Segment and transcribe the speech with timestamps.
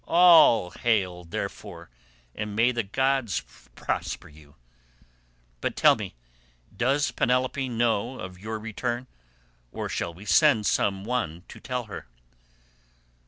[0.07, 1.91] All hail, therefore,
[2.33, 3.41] and may the gods
[3.75, 4.55] prosper you.187
[5.61, 6.15] But tell me,
[6.75, 9.05] does Penelope already know of your return,
[9.71, 12.07] or shall we send some one to tell her?"